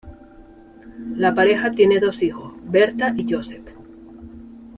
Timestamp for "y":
3.15-3.31